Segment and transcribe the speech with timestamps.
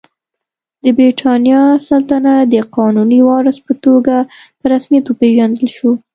[0.83, 4.15] د برېټانیا سلطنت د قانوني وارث په توګه
[4.59, 5.91] په رسمیت وپېژندل شو.